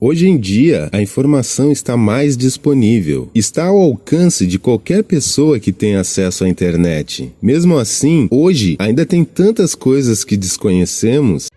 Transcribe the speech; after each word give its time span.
Hoje 0.00 0.28
em 0.28 0.38
dia, 0.38 0.88
a 0.92 1.02
informação 1.02 1.72
está 1.72 1.96
mais 1.96 2.36
disponível. 2.36 3.28
Está 3.34 3.64
ao 3.66 3.80
alcance 3.80 4.46
de 4.46 4.56
qualquer 4.56 5.02
pessoa 5.02 5.58
que 5.58 5.72
tem 5.72 5.96
acesso 5.96 6.44
à 6.44 6.48
internet. 6.48 7.32
Mesmo 7.42 7.76
assim, 7.76 8.28
hoje 8.30 8.76
ainda 8.78 9.04
tem 9.04 9.24
tantas 9.24 9.74
coisas 9.74 10.22
que 10.22 10.36
desconhecemos. 10.36 11.48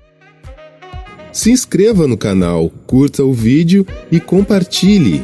Se 1.32 1.52
inscreva 1.52 2.08
no 2.08 2.18
canal, 2.18 2.72
curta 2.88 3.24
o 3.24 3.32
vídeo 3.32 3.86
e 4.12 4.20
compartilhe. 4.20 5.22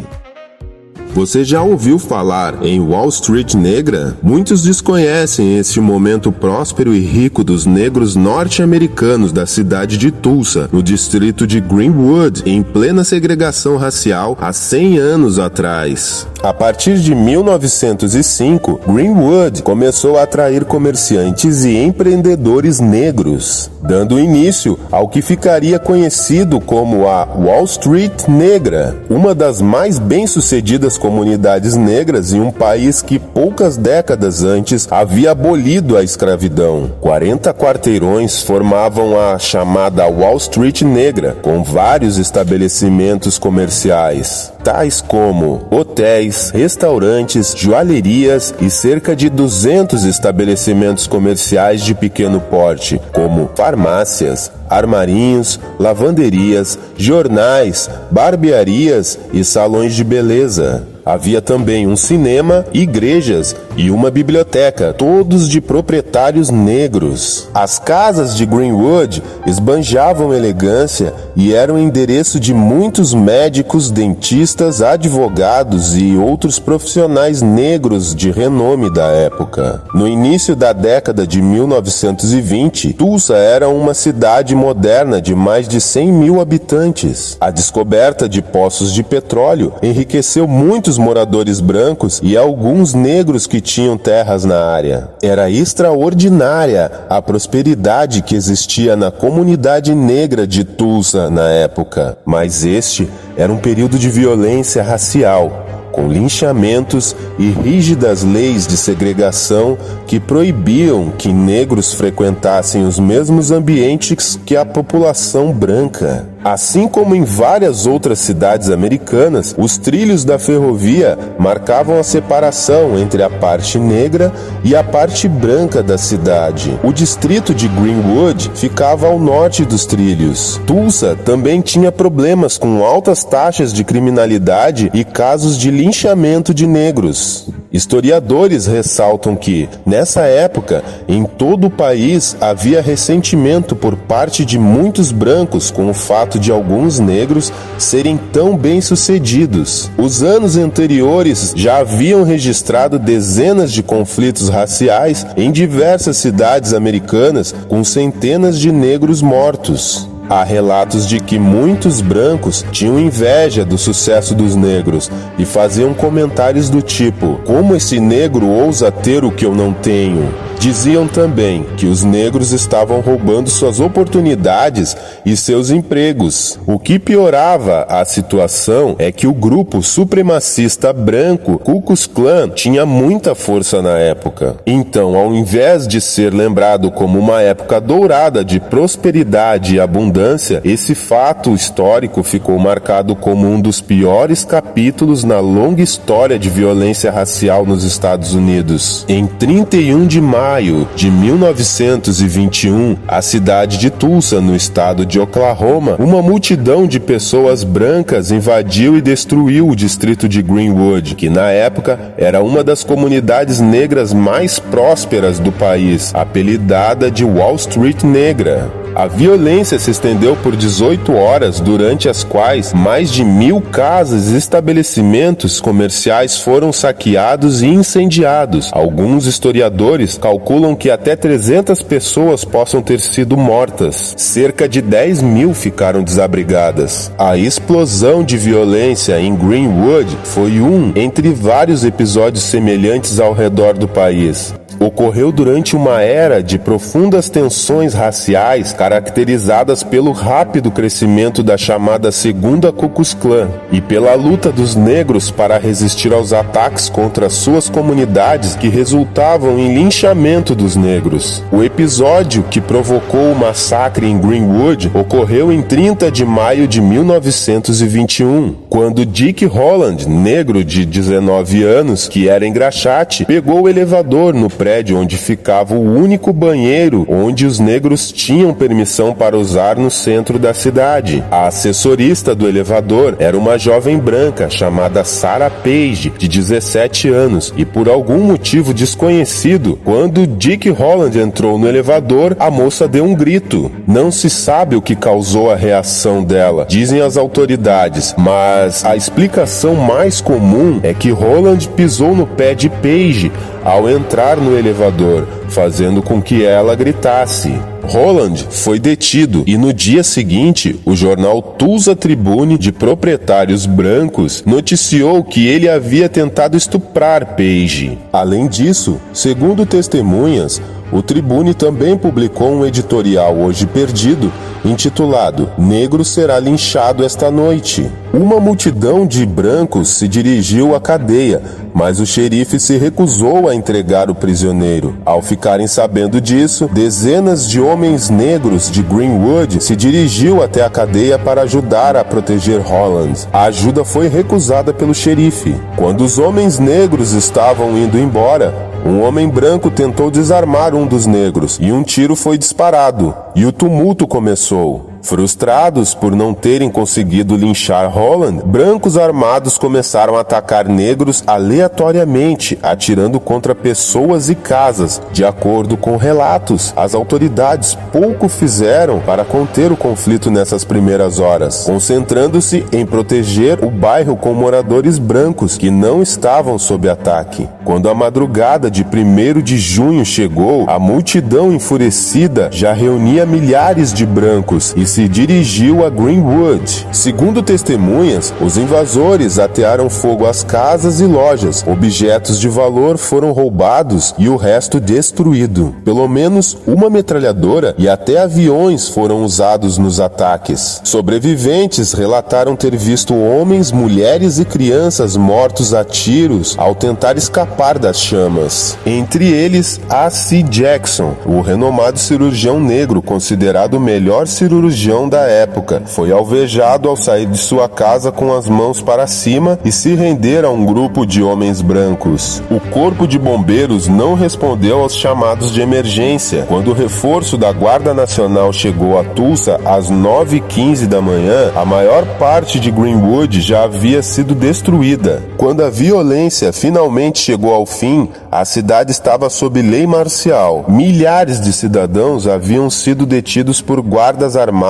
Você 1.18 1.44
já 1.44 1.64
ouviu 1.64 1.98
falar 1.98 2.64
em 2.64 2.80
Wall 2.80 3.10
Street 3.10 3.56
Negra? 3.56 4.16
Muitos 4.22 4.62
desconhecem 4.62 5.58
este 5.58 5.82
momento 5.82 6.32
próspero 6.32 6.94
e 6.94 7.00
rico 7.00 7.44
dos 7.44 7.66
negros 7.66 8.16
norte-americanos 8.16 9.32
da 9.32 9.48
cidade 9.48 9.98
de 9.98 10.12
Tulsa, 10.12 10.70
no 10.72 10.84
distrito 10.84 11.48
de 11.48 11.60
Greenwood, 11.60 12.44
em 12.46 12.62
plena 12.62 13.04
segregação 13.04 13.78
racial 13.78 14.38
há 14.40 14.54
100 14.54 15.00
anos 15.00 15.40
atrás. 15.40 16.28
A 16.44 16.54
partir 16.54 17.00
de 17.00 17.16
1905, 17.16 18.80
Greenwood 18.88 19.64
começou 19.64 20.20
a 20.20 20.24
atrair 20.24 20.66
comerciantes 20.66 21.66
e 21.66 21.76
empreendedores 21.76 22.80
negros, 22.80 23.72
dando 23.82 24.20
início 24.20 24.78
ao 24.92 25.08
que 25.08 25.24
ficaria 25.24 25.80
conhecido 25.80 26.62
como 26.62 27.08
a 27.08 27.26
Wall 27.26 27.64
Street 27.64 28.28
Negra, 28.28 28.96
uma 29.10 29.34
das 29.34 29.62
mais 29.62 29.98
bem-sucedidas 29.98 30.96
comunidades 31.08 31.78
negras 31.78 32.34
em 32.34 32.42
um 32.42 32.52
país 32.52 33.02
que 33.02 33.18
poucas 33.18 33.78
décadas 33.78 34.44
antes 34.44 34.92
havia 34.92 35.32
abolido 35.32 35.96
a 35.96 36.04
escravidão. 36.04 36.92
40 37.00 37.54
quarteirões 37.54 38.42
formavam 38.42 39.18
a 39.18 39.40
chamada 39.40 40.06
Wall 40.06 40.36
Street 40.36 40.82
Negra, 40.82 41.38
com 41.42 41.64
vários 41.64 42.18
estabelecimentos 42.18 43.40
comerciais, 43.40 44.52
tais 44.66 45.00
como 45.00 45.66
hotéis, 45.72 46.50
restaurantes, 46.50 47.56
joalherias 47.56 48.54
e 48.60 48.70
cerca 48.70 49.16
de 49.16 49.30
200 49.30 50.04
estabelecimentos 50.04 51.08
comerciais 51.08 51.84
de 51.84 51.96
pequeno 51.96 52.42
porte, 52.42 53.00
como 53.14 53.50
farmácias, 53.56 54.52
armarinhos, 54.70 55.58
lavanderias, 55.80 56.78
jornais, 56.98 57.90
barbearias 58.12 59.18
e 59.32 59.42
salões 59.46 59.96
de 59.96 60.04
beleza. 60.04 60.97
Havia 61.08 61.42
também 61.42 61.88
um 61.88 61.96
cinema, 61.96 62.66
igrejas 62.74 63.56
e 63.78 63.92
uma 63.92 64.10
biblioteca, 64.10 64.92
todos 64.92 65.48
de 65.48 65.62
proprietários 65.62 66.50
negros. 66.50 67.48
As 67.54 67.78
casas 67.78 68.36
de 68.36 68.46
Greenwood 68.46 69.22
esbanjavam 69.46 70.34
elegância 70.34 71.14
e 71.36 71.54
eram 71.54 71.78
endereço 71.78 72.40
de 72.40 72.54
muitos 72.54 73.14
médicos, 73.14 73.92
dentistas, 73.92 74.82
advogados 74.82 75.96
e 75.96 76.18
outros 76.18 76.58
profissionais 76.58 77.44
negros 77.44 78.16
de 78.16 78.32
renome 78.32 78.92
da 78.92 79.06
época. 79.08 79.84
No 79.94 80.08
início 80.08 80.56
da 80.56 80.74
década 80.74 81.28
de 81.28 81.40
1920, 81.40 82.94
Tulsa 82.94 83.36
era 83.36 83.70
uma 83.70 83.94
cidade 83.94 84.56
moderna 84.56 85.22
de 85.22 85.36
mais 85.36 85.68
de 85.68 85.80
100 85.80 86.12
mil 86.12 86.42
habitantes. 86.42 87.38
A 87.40 87.52
descoberta 87.52 88.28
de 88.28 88.42
poços 88.42 88.92
de 88.92 89.04
petróleo 89.04 89.74
enriqueceu 89.84 90.48
muitos 90.48 90.98
moradores 90.98 91.60
brancos 91.60 92.20
e 92.24 92.36
alguns 92.36 92.96
negros 92.96 93.46
que 93.46 93.62
tinham 93.68 93.98
terras 93.98 94.46
na 94.46 94.66
área. 94.66 95.10
Era 95.22 95.50
extraordinária 95.52 96.90
a 97.10 97.22
prosperidade 97.22 98.22
que 98.22 98.34
existia 98.34 98.96
na 98.96 99.12
comunidade 99.12 99.94
negra 99.94 100.48
de 100.48 100.64
Tulsa 100.64 101.30
na 101.30 101.50
época, 101.50 102.18
mas 102.26 102.64
este 102.64 103.10
era 103.36 103.52
um 103.52 103.58
período 103.58 104.00
de 104.00 104.10
violência 104.10 104.82
racial 104.82 105.66
com 105.92 106.08
linchamentos 106.08 107.16
e 107.40 107.50
rígidas 107.50 108.24
leis 108.24 108.68
de 108.68 108.78
segregação 108.78 109.76
que 110.06 110.20
proibiam 110.20 111.12
que 111.18 111.34
negros 111.34 111.92
frequentassem 111.92 112.86
os 112.86 113.00
mesmos 113.00 113.50
ambientes 113.50 114.40
que 114.46 114.56
a 114.56 114.64
população 114.64 115.52
branca. 115.52 116.37
Assim 116.44 116.88
como 116.88 117.16
em 117.16 117.24
várias 117.24 117.86
outras 117.86 118.20
cidades 118.20 118.70
americanas, 118.70 119.56
os 119.58 119.78
trilhos 119.78 120.24
da 120.24 120.38
ferrovia 120.38 121.18
marcavam 121.38 122.00
a 122.00 122.04
separação 122.04 122.98
entre 122.98 123.24
a 123.24 123.30
parte 123.30 123.80
negra 123.80 124.32
e 124.64 124.76
a 124.76 124.84
parte 124.84 125.28
branca 125.28 125.82
da 125.84 125.98
cidade. 125.98 126.78
O 126.84 126.94
distrito 126.94 127.54
de 127.54 127.68
Greenwood 127.68 128.52
ficava 128.56 129.08
ao 129.08 129.20
norte 129.20 129.66
dos 129.66 129.86
trilhos. 129.86 130.60
Tulsa 130.66 131.18
também 131.26 131.62
tinha 131.62 131.92
problemas 131.92 132.58
com 132.58 132.86
altas 132.86 133.24
taxas 133.24 133.74
de 133.74 133.84
criminalidade 133.84 134.90
e 134.94 135.04
casos 135.04 135.58
de 135.58 135.72
linchamento 135.72 136.54
de 136.54 136.66
negros. 136.66 137.50
Historiadores 137.72 138.66
ressaltam 138.66 139.36
que, 139.36 139.68
nessa 139.86 140.22
época, 140.22 140.84
em 141.08 141.26
todo 141.26 141.68
o 141.68 141.70
país 141.70 142.38
havia 142.40 142.82
ressentimento 142.82 143.76
por 143.76 143.96
parte 143.96 144.46
de 144.46 144.58
muitos 144.58 145.12
brancos 145.12 145.70
com 145.70 145.90
o 145.90 145.94
fato 145.94 146.37
de 146.40 146.52
alguns 146.52 147.00
negros 147.00 147.52
serem 147.78 148.18
tão 148.32 148.58
bem-sucedidos. 148.58 149.90
Os 149.98 150.24
anos 150.24 150.58
anteriores 150.58 151.54
já 151.56 151.78
haviam 151.78 152.24
registrado 152.24 153.00
dezenas 153.00 153.72
de 153.72 153.84
conflitos 153.84 154.50
raciais 154.50 155.26
em 155.36 155.52
diversas 155.52 156.18
cidades 156.18 156.74
americanas 156.74 157.54
com 157.68 157.84
centenas 157.84 158.60
de 158.60 158.72
negros 158.72 159.22
mortos. 159.22 160.08
Há 160.30 160.44
relatos 160.44 161.08
de 161.08 161.22
que 161.22 161.40
muitos 161.40 162.02
brancos 162.02 162.66
tinham 162.72 163.00
inveja 163.00 163.64
do 163.64 163.78
sucesso 163.78 164.36
dos 164.36 164.56
negros 164.56 165.10
e 165.38 165.46
faziam 165.46 165.94
comentários 165.94 166.70
do 166.70 166.82
tipo: 166.82 167.40
Como 167.46 167.74
esse 167.74 167.98
negro 168.00 168.46
ousa 168.46 168.92
ter 168.92 169.24
o 169.24 169.32
que 169.32 169.46
eu 169.46 169.56
não 169.56 169.72
tenho? 169.72 170.47
Diziam 170.60 171.08
também 171.08 171.66
que 171.78 171.86
os 171.86 172.04
negros 172.04 172.52
estavam 172.52 173.00
roubando 173.00 173.50
suas 173.50 173.80
oportunidades 173.80 174.98
e 175.24 175.38
seus 175.38 175.70
empregos. 175.70 176.60
O 176.66 176.80
que 176.80 176.98
piorava 176.98 177.86
a 177.88 178.04
situação 178.04 178.96
é 178.98 179.12
que 179.12 179.28
o 179.28 179.34
grupo 179.34 179.84
supremacista 179.84 180.92
branco 180.92 181.60
Ku 181.60 181.82
Klux 181.82 182.08
Klan 182.08 182.50
tinha 182.50 182.86
muita 182.86 183.36
força 183.36 183.82
na 183.82 183.98
época. 183.98 184.58
Então, 184.66 185.16
ao 185.16 185.34
invés 185.34 185.88
de 185.88 186.02
ser 186.02 186.34
lembrado 186.34 186.92
como 186.92 187.20
uma 187.20 187.42
época 187.42 187.80
dourada 187.80 188.44
de 188.44 188.60
prosperidade 188.60 189.76
e 189.76 189.80
abundância, 189.80 190.60
esse 190.66 190.96
fato 190.96 191.54
histórico 191.54 192.24
ficou 192.24 192.58
marcado 192.58 193.16
como 193.16 193.48
um 193.48 193.62
dos 193.62 193.80
piores 193.80 194.44
capítulos 194.44 195.24
na 195.24 195.40
longa 195.40 195.84
história 195.84 196.40
de 196.40 196.50
violência 196.50 197.12
racial 197.12 197.66
nos 197.66 197.84
Estados 197.84 198.34
Unidos. 198.34 199.06
Em 199.08 199.28
31 199.28 200.08
de 200.08 200.20
maio 200.20 200.47
maio 200.48 200.88
de 200.96 201.12
1921, 201.12 202.96
a 203.06 203.22
cidade 203.22 203.78
de 203.78 203.90
Tulsa, 203.90 204.40
no 204.40 204.56
estado 204.56 205.06
de 205.06 205.20
Oklahoma, 205.20 205.98
uma 206.00 206.22
multidão 206.22 206.88
de 206.88 207.02
pessoas 207.02 207.66
brancas 207.66 208.32
invadiu 208.32 208.96
e 208.98 209.02
destruiu 209.02 209.68
o 209.68 209.76
distrito 209.76 210.28
de 210.30 210.42
Greenwood, 210.42 211.16
que 211.16 211.30
na 211.30 211.52
época 211.52 212.14
era 212.18 212.42
uma 212.42 212.64
das 212.64 212.82
comunidades 212.82 213.60
negras 213.60 214.14
mais 214.14 214.58
prósperas 214.58 215.38
do 215.38 215.52
país, 215.52 216.16
apelidada 216.16 217.12
de 217.12 217.26
Wall 217.26 217.56
Street 217.56 218.04
Negra. 218.04 218.87
A 218.96 219.08
violência 219.08 219.78
se 219.78 219.92
estendeu 219.92 220.36
por 220.36 220.56
18 220.56 221.14
horas, 221.14 221.60
durante 221.60 222.10
as 222.10 222.24
quais 222.24 222.74
mais 222.74 223.12
de 223.12 223.24
mil 223.24 223.62
casas 223.62 224.32
e 224.32 224.38
estabelecimentos 224.38 225.62
comerciais 225.62 226.38
foram 226.38 226.74
saqueados 226.74 227.62
e 227.62 227.68
incendiados. 227.68 228.70
Alguns 228.74 229.26
historiadores 229.26 230.18
calculam 230.18 230.76
que 230.76 230.90
até 230.90 231.16
300 231.16 231.82
pessoas 231.84 232.44
possam 232.44 232.82
ter 232.82 233.00
sido 233.00 233.38
mortas. 233.38 234.14
Cerca 234.18 234.68
de 234.68 234.82
10 234.82 235.22
mil 235.22 235.54
ficaram 235.54 236.04
desabrigadas. 236.04 237.12
A 237.18 237.38
explosão 237.38 238.24
de 238.24 238.38
violência 238.38 239.20
em 239.20 239.36
Greenwood 239.36 240.18
foi 240.24 240.60
um 240.60 240.92
entre 240.96 241.30
vários 241.30 241.84
episódios 241.84 242.44
semelhantes 242.44 243.20
ao 243.20 243.34
redor 243.34 243.78
do 243.78 243.88
país 243.88 244.54
ocorreu 244.80 245.32
durante 245.32 245.76
uma 245.76 246.02
era 246.02 246.42
de 246.42 246.60
profundas 246.60 247.30
tensões 247.30 247.94
raciais 247.94 248.74
caracterizadas 248.74 249.84
pelo 249.84 250.12
rápido 250.12 250.72
crescimento 250.72 251.42
da 251.42 251.58
chamada 251.58 252.12
Segunda 252.12 252.72
Ku 252.72 252.90
Klux 252.90 253.14
Klan 253.14 253.50
e 253.72 253.82
pela 253.82 254.14
luta 254.14 254.52
dos 254.52 254.76
negros 254.76 255.32
para 255.32 255.58
resistir 255.58 256.14
aos 256.14 256.34
ataques 256.34 256.90
contra 256.90 257.30
suas 257.30 257.70
comunidades 257.70 258.56
que 258.56 258.70
resultavam 258.70 259.58
em 259.58 259.74
linchamento 259.74 260.54
dos 260.54 260.76
negros. 260.76 261.44
O 261.52 261.64
episódio 261.64 262.44
que 262.44 262.62
provocou 262.62 263.32
o 263.32 263.36
massacre 263.36 264.06
em 264.06 264.18
Greenwood 264.18 264.92
ocorreu 264.94 265.52
em 265.52 265.62
30 265.62 266.12
de 266.12 266.26
maio 266.26 266.68
de 266.68 266.82
1921, 266.82 268.56
quando 268.70 269.06
Dick 269.06 269.46
Holland, 269.46 270.08
negro 270.08 270.64
de 270.64 270.86
19 270.86 271.64
anos, 271.64 272.08
que 272.08 272.30
era 272.30 272.46
engraxate, 272.46 273.26
pegou 273.26 273.64
o 273.64 273.70
elevador 273.70 274.34
no 274.34 274.50
prédio 274.50 274.67
prédio 274.68 274.98
onde 274.98 275.16
ficava 275.16 275.76
o 275.76 275.82
único 275.82 276.34
banheiro 276.34 277.08
onde 277.08 277.46
os 277.46 277.58
negros 277.58 278.12
tinham 278.12 278.54
permissão 278.54 279.14
para 279.14 279.38
usar 279.38 279.78
no 279.78 279.90
centro 279.90 280.38
da 280.38 280.54
cidade. 280.54 281.24
A 281.32 281.48
assessorista 281.48 282.36
do 282.36 282.46
elevador 282.46 283.16
era 283.18 283.38
uma 283.38 283.58
jovem 283.58 283.98
branca 283.98 284.50
chamada 284.50 285.06
Sarah 285.06 285.50
Page, 285.50 286.12
de 286.18 286.28
17 286.28 287.08
anos, 287.08 287.54
e 287.56 287.64
por 287.64 287.88
algum 287.88 288.18
motivo 288.18 288.74
desconhecido, 288.74 289.80
quando 289.86 290.28
Dick 290.28 290.70
Holland 290.70 291.18
entrou 291.18 291.58
no 291.58 291.66
elevador, 291.66 292.36
a 292.38 292.52
moça 292.52 292.90
deu 292.90 293.06
um 293.06 293.16
grito. 293.16 293.72
Não 293.88 294.12
se 294.12 294.30
sabe 294.30 294.76
o 294.76 294.82
que 294.82 294.98
causou 294.98 295.50
a 295.50 295.56
reação 295.56 296.22
dela, 296.22 296.66
dizem 296.68 297.00
as 297.00 297.16
autoridades, 297.16 298.14
mas 298.18 298.84
a 298.84 298.98
explicação 298.98 299.76
mais 299.76 300.20
comum 300.20 300.82
é 300.84 300.94
que 300.94 301.10
Holland 301.10 301.70
pisou 301.70 302.14
no 302.14 302.28
pé 302.28 302.54
de 302.54 302.68
Page 302.70 303.32
ao 303.64 303.90
entrar 303.90 304.38
no 304.38 304.58
elevador, 304.58 305.28
fazendo 305.50 306.02
com 306.02 306.22
que 306.22 306.46
ela 306.46 306.76
gritasse. 306.76 307.54
Roland 307.84 308.36
foi 308.50 308.80
detido 308.80 309.44
e 309.48 309.58
no 309.58 309.72
dia 309.72 310.04
seguinte, 310.04 310.80
o 310.86 310.94
jornal 310.94 311.42
Tulsa 311.42 311.96
Tribune 311.96 312.58
de 312.58 312.72
proprietários 312.72 313.66
brancos 313.66 314.44
noticiou 314.46 315.24
que 315.24 315.48
ele 315.48 315.70
havia 315.70 316.10
tentado 316.10 316.58
estuprar 316.58 317.36
Page. 317.38 317.98
Além 318.12 318.48
disso, 318.48 319.00
segundo 319.14 319.66
testemunhas, 319.66 320.62
o 320.92 321.02
Tribune 321.02 321.54
também 321.54 321.98
publicou 321.98 322.52
um 322.52 322.66
editorial 322.66 323.36
hoje 323.36 323.66
perdido, 323.66 324.32
intitulado 324.64 325.50
Negro 325.58 326.04
será 326.06 326.40
linchado 326.40 327.04
esta 327.04 327.30
noite. 327.30 327.90
Uma 328.14 328.40
multidão 328.40 329.06
de 329.06 329.26
brancos 329.26 329.90
se 329.90 330.08
dirigiu 330.08 330.76
à 330.76 330.80
cadeia, 330.80 331.42
mas 331.74 332.00
o 332.00 332.06
xerife 332.06 332.60
se 332.60 332.78
recusou 332.78 333.48
a 333.48 333.54
entregar 333.54 334.10
o 334.10 334.16
prisioneiro. 334.16 334.96
Ao 335.06 335.22
ficarem 335.22 335.68
sabendo 335.68 336.20
disso, 336.20 336.70
dezenas 336.72 337.48
de 337.48 337.60
homens 337.60 338.10
negros 338.10 338.72
de 338.72 338.82
Greenwood 338.82 339.62
se 339.62 339.76
dirigiu 339.76 340.42
até 340.42 340.64
a 340.64 340.70
cadeia 340.70 341.20
para 341.20 341.42
ajudar 341.42 341.96
a 341.96 342.04
proteger 342.04 342.62
Holland. 342.62 343.28
A 343.32 343.44
ajuda 343.44 343.84
foi 343.84 344.08
recusada 344.08 344.74
pelo 344.74 344.96
xerife. 344.96 345.56
Quando 345.76 346.02
os 346.02 346.18
homens 346.18 346.58
negros 346.58 347.12
estavam 347.12 347.78
indo 347.78 348.00
embora, 348.00 348.54
um 348.88 349.02
homem 349.02 349.28
branco 349.28 349.70
tentou 349.70 350.10
desarmar 350.10 350.74
um 350.74 350.88
dos 350.88 351.06
negros 351.06 351.58
e 351.62 351.74
um 351.74 351.84
tiro 351.84 352.16
foi 352.16 352.38
disparado, 352.38 353.14
e 353.36 353.46
o 353.46 353.52
tumulto 353.52 354.08
começou. 354.08 354.87
Frustrados 355.02 355.94
por 355.94 356.16
não 356.16 356.34
terem 356.34 356.70
conseguido 356.70 357.36
linchar 357.36 357.90
Holland, 357.90 358.44
brancos 358.46 358.98
armados 358.98 359.58
começaram 359.58 360.18
a 360.18 360.22
atacar 360.22 360.68
negros 360.68 361.24
aleatoriamente, 361.26 362.58
atirando 362.62 363.20
contra 363.20 363.56
pessoas 363.56 364.30
e 364.30 364.36
casas. 364.36 365.02
De 365.12 365.24
acordo 365.24 365.78
com 365.78 365.98
relatos, 365.98 366.74
as 366.76 366.96
autoridades 366.96 367.78
pouco 367.92 368.28
fizeram 368.28 369.00
para 369.00 369.24
conter 369.24 369.72
o 369.72 369.78
conflito 369.78 370.32
nessas 370.32 370.64
primeiras 370.64 371.20
horas, 371.20 371.64
concentrando-se 371.66 372.66
em 372.72 372.86
proteger 372.86 373.64
o 373.64 373.70
bairro 373.70 374.16
com 374.16 374.34
moradores 374.34 374.98
brancos 374.98 375.58
que 375.58 375.70
não 375.70 376.02
estavam 376.02 376.58
sob 376.58 376.90
ataque. 376.90 377.48
Quando 377.64 377.90
a 377.90 377.94
madrugada 377.94 378.72
de 378.72 378.84
1 378.84 379.42
de 379.42 379.58
junho 379.58 380.06
chegou, 380.06 380.70
a 380.70 380.80
multidão 380.80 381.52
enfurecida 381.52 382.50
já 382.52 382.74
reunia 382.74 383.26
milhares 383.26 383.94
de 383.94 384.06
brancos 384.06 384.74
e 384.76 384.87
se 384.88 385.08
dirigiu 385.08 385.86
a 385.86 385.90
Greenwood. 385.90 386.88
Segundo 386.94 387.44
testemunhas, 387.44 388.34
os 388.42 388.58
invasores 388.58 389.38
atearam 389.38 389.90
fogo 389.90 390.26
às 390.26 390.44
casas 390.44 391.02
e 391.02 391.06
lojas, 391.06 391.64
objetos 391.68 392.40
de 392.40 392.48
valor 392.48 392.98
foram 392.98 393.32
roubados 393.32 394.16
e 394.18 394.30
o 394.30 394.38
resto 394.38 394.80
destruído. 394.80 395.76
Pelo 395.84 396.08
menos 396.08 396.58
uma 396.66 396.90
metralhadora 396.90 397.76
e 397.78 397.90
até 397.90 398.20
aviões 398.20 398.88
foram 398.88 399.24
usados 399.24 399.78
nos 399.78 400.00
ataques. 400.00 400.80
Sobreviventes 400.84 401.92
relataram 401.92 402.56
ter 402.56 402.76
visto 402.76 403.14
homens, 403.14 403.72
mulheres 403.72 404.40
e 404.40 404.46
crianças 404.46 405.18
mortos 405.18 405.74
a 405.74 405.84
tiros 405.84 406.56
ao 406.58 406.74
tentar 406.74 407.18
escapar 407.18 407.78
das 407.78 408.00
chamas. 408.00 408.78
Entre 408.86 409.28
eles, 409.30 409.82
A.C. 409.90 410.44
Jackson, 410.44 411.14
o 411.26 411.42
renomado 411.42 412.00
cirurgião 412.00 412.60
negro 412.60 413.02
considerado 413.02 413.74
o 413.74 413.80
melhor 413.80 414.28
cirurgião 414.28 414.77
da 415.10 415.22
época. 415.22 415.82
Foi 415.88 416.12
alvejado 416.12 416.88
ao 416.88 416.96
sair 416.96 417.26
de 417.26 417.38
sua 417.40 417.68
casa 417.68 418.12
com 418.12 418.32
as 418.32 418.48
mãos 418.48 418.80
para 418.80 419.08
cima 419.08 419.58
e 419.66 419.72
se 419.72 419.96
render 419.96 420.46
a 420.46 420.52
um 420.52 420.64
grupo 420.64 421.04
de 421.04 421.24
homens 421.24 421.62
brancos. 421.62 422.44
O 422.52 422.60
corpo 422.60 423.08
de 423.08 423.18
bombeiros 423.18 423.88
não 423.88 424.14
respondeu 424.14 424.82
aos 424.82 424.96
chamados 424.96 425.52
de 425.52 425.62
emergência. 425.62 426.46
Quando 426.48 426.70
o 426.70 426.74
reforço 426.76 427.38
da 427.38 427.52
Guarda 427.52 427.92
Nacional 427.92 428.54
chegou 428.54 429.00
a 429.00 429.04
Tulsa 429.04 429.60
às 429.66 429.90
9h15 429.90 430.86
da 430.86 431.02
manhã, 431.02 431.52
a 431.56 431.66
maior 431.66 432.06
parte 432.20 432.60
de 432.60 432.70
Greenwood 432.70 433.42
já 433.42 433.64
havia 433.64 434.04
sido 434.04 434.36
destruída. 434.36 435.24
Quando 435.38 435.64
a 435.64 435.72
violência 435.72 436.54
finalmente 436.54 437.18
chegou 437.18 437.52
ao 437.52 437.66
fim, 437.66 438.10
a 438.32 438.46
cidade 438.46 438.92
estava 438.92 439.28
sob 439.28 439.60
lei 439.60 439.88
marcial. 439.88 440.66
Milhares 440.68 441.42
de 441.42 441.52
cidadãos 441.52 442.28
haviam 442.28 442.70
sido 442.70 443.08
detidos 443.08 443.60
por 443.60 443.82
guardas 443.82 444.38
armados 444.38 444.67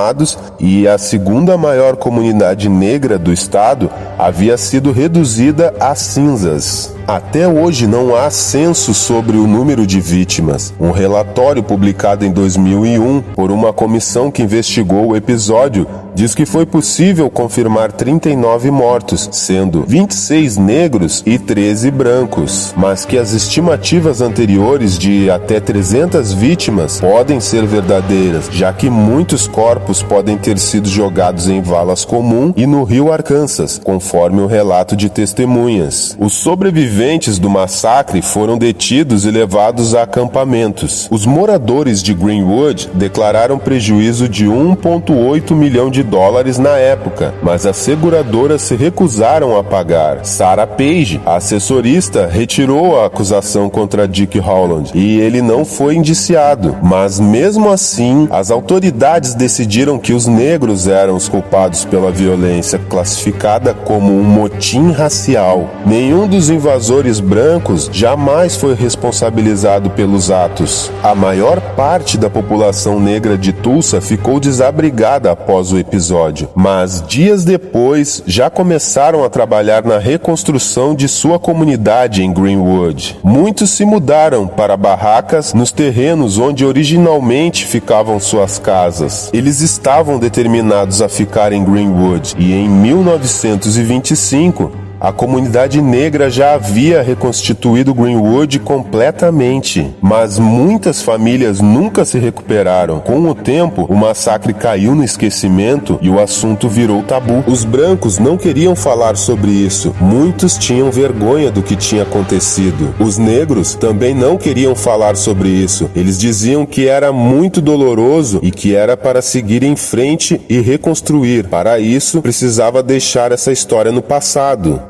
e 0.58 0.86
a 0.86 0.96
segunda 0.98 1.56
maior 1.56 1.96
comunidade 1.96 2.68
negra 2.68 3.18
do 3.18 3.32
estado 3.32 3.90
havia 4.18 4.56
sido 4.56 4.92
reduzida 4.92 5.74
a 5.80 5.94
cinzas. 5.94 6.97
Até 7.08 7.48
hoje 7.48 7.86
não 7.86 8.14
há 8.14 8.28
censo 8.28 8.92
sobre 8.92 9.38
o 9.38 9.46
número 9.46 9.86
de 9.86 9.98
vítimas. 9.98 10.74
Um 10.78 10.90
relatório 10.90 11.62
publicado 11.62 12.22
em 12.22 12.30
2001 12.30 13.22
por 13.34 13.50
uma 13.50 13.72
comissão 13.72 14.30
que 14.30 14.42
investigou 14.42 15.06
o 15.06 15.16
episódio 15.16 15.86
diz 16.14 16.34
que 16.34 16.44
foi 16.44 16.66
possível 16.66 17.30
confirmar 17.30 17.92
39 17.92 18.70
mortos, 18.72 19.28
sendo 19.32 19.84
26 19.86 20.56
negros 20.56 21.22
e 21.24 21.38
13 21.38 21.92
brancos, 21.92 22.74
mas 22.76 23.04
que 23.04 23.16
as 23.16 23.32
estimativas 23.32 24.20
anteriores 24.20 24.98
de 24.98 25.30
até 25.30 25.60
300 25.60 26.32
vítimas 26.34 27.00
podem 27.00 27.40
ser 27.40 27.64
verdadeiras, 27.64 28.48
já 28.50 28.72
que 28.72 28.90
muitos 28.90 29.46
corpos 29.46 30.02
podem 30.02 30.36
ter 30.36 30.58
sido 30.58 30.88
jogados 30.88 31.48
em 31.48 31.62
valas 31.62 32.04
comum 32.04 32.52
e 32.56 32.66
no 32.66 32.82
rio 32.82 33.12
Arkansas, 33.12 33.80
conforme 33.82 34.40
o 34.40 34.46
relato 34.46 34.96
de 34.96 35.08
testemunhas. 35.08 36.16
Os 36.18 36.34
sobreviventes 36.34 36.97
do 37.38 37.48
massacre 37.48 38.20
foram 38.20 38.58
detidos 38.58 39.24
e 39.24 39.30
levados 39.30 39.94
a 39.94 40.02
acampamentos. 40.02 41.06
Os 41.12 41.24
moradores 41.24 42.02
de 42.02 42.12
Greenwood 42.12 42.90
declararam 42.92 43.56
prejuízo 43.56 44.28
de 44.28 44.46
1,8 44.46 45.54
milhão 45.54 45.90
de 45.92 46.02
dólares 46.02 46.58
na 46.58 46.76
época, 46.76 47.32
mas 47.40 47.66
as 47.66 47.76
seguradoras 47.76 48.62
se 48.62 48.74
recusaram 48.74 49.56
a 49.56 49.62
pagar. 49.62 50.24
Sarah 50.24 50.66
Page, 50.66 51.20
a 51.24 51.36
assessorista, 51.36 52.26
retirou 52.26 53.00
a 53.00 53.06
acusação 53.06 53.70
contra 53.70 54.08
Dick 54.08 54.36
Holland 54.36 54.90
e 54.92 55.20
ele 55.20 55.40
não 55.40 55.64
foi 55.64 55.94
indiciado. 55.94 56.76
Mas 56.82 57.20
mesmo 57.20 57.70
assim, 57.70 58.26
as 58.28 58.50
autoridades 58.50 59.34
decidiram 59.36 60.00
que 60.00 60.12
os 60.12 60.26
negros 60.26 60.88
eram 60.88 61.14
os 61.14 61.28
culpados 61.28 61.84
pela 61.84 62.10
violência, 62.10 62.76
classificada 62.90 63.72
como 63.72 64.12
um 64.12 64.24
motim 64.24 64.90
racial. 64.90 65.70
Nenhum 65.86 66.26
dos 66.26 66.50
invasores 66.50 66.87
brancos 67.20 67.90
jamais 67.92 68.56
foi 68.56 68.74
responsabilizado 68.74 69.90
pelos 69.90 70.30
atos. 70.30 70.90
A 71.02 71.14
maior 71.14 71.60
parte 71.76 72.16
da 72.16 72.30
população 72.30 72.98
negra 72.98 73.36
de 73.36 73.52
Tulsa 73.52 74.00
ficou 74.00 74.40
desabrigada 74.40 75.30
após 75.30 75.70
o 75.70 75.78
episódio, 75.78 76.48
mas 76.54 77.04
dias 77.06 77.44
depois 77.44 78.22
já 78.26 78.48
começaram 78.48 79.22
a 79.22 79.28
trabalhar 79.28 79.84
na 79.84 79.98
reconstrução 79.98 80.94
de 80.94 81.08
sua 81.08 81.38
comunidade 81.38 82.22
em 82.22 82.32
Greenwood. 82.32 83.18
Muitos 83.22 83.70
se 83.70 83.84
mudaram 83.84 84.46
para 84.46 84.76
barracas 84.76 85.52
nos 85.52 85.70
terrenos 85.70 86.38
onde 86.38 86.64
originalmente 86.64 87.66
ficavam 87.66 88.18
suas 88.18 88.58
casas. 88.58 89.28
Eles 89.34 89.60
estavam 89.60 90.18
determinados 90.18 91.02
a 91.02 91.08
ficar 91.08 91.52
em 91.52 91.62
Greenwood 91.62 92.34
e 92.38 92.54
em 92.54 92.68
1925 92.68 94.87
a 95.00 95.12
comunidade 95.12 95.80
negra 95.80 96.28
já 96.28 96.54
havia 96.54 97.02
reconstituído 97.02 97.94
Greenwood 97.94 98.58
completamente, 98.58 99.94
mas 100.02 100.38
muitas 100.38 101.00
famílias 101.02 101.60
nunca 101.60 102.04
se 102.04 102.18
recuperaram. 102.18 102.98
Com 103.00 103.20
o 103.28 103.34
tempo, 103.34 103.86
o 103.88 103.94
massacre 103.94 104.52
caiu 104.52 104.94
no 104.94 105.04
esquecimento 105.04 105.98
e 106.02 106.10
o 106.10 106.20
assunto 106.20 106.68
virou 106.68 107.02
tabu. 107.02 107.44
Os 107.46 107.64
brancos 107.64 108.18
não 108.18 108.36
queriam 108.36 108.74
falar 108.74 109.16
sobre 109.16 109.50
isso, 109.50 109.94
muitos 110.00 110.58
tinham 110.58 110.90
vergonha 110.90 111.50
do 111.50 111.62
que 111.62 111.76
tinha 111.76 112.02
acontecido. 112.02 112.94
Os 112.98 113.18
negros 113.18 113.74
também 113.74 114.14
não 114.14 114.36
queriam 114.36 114.74
falar 114.74 115.16
sobre 115.16 115.48
isso, 115.48 115.88
eles 115.94 116.18
diziam 116.18 116.66
que 116.66 116.88
era 116.88 117.12
muito 117.12 117.60
doloroso 117.60 118.40
e 118.42 118.50
que 118.50 118.74
era 118.74 118.96
para 118.96 119.22
seguir 119.22 119.62
em 119.62 119.76
frente 119.76 120.40
e 120.48 120.60
reconstruir. 120.60 121.46
Para 121.48 121.78
isso, 121.78 122.20
precisava 122.20 122.82
deixar 122.82 123.30
essa 123.30 123.52
história 123.52 123.92
no 123.92 124.02
passado. 124.02 124.87